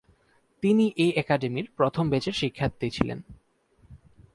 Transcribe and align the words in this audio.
তিনি 0.63 0.85
এ 0.97 1.07
একাডেমির 1.15 1.67
প্রথম 1.77 2.05
ব্যাচের 2.09 2.33
শিক্ষার্থী 2.33 2.87
ছিলেন। 2.89 3.19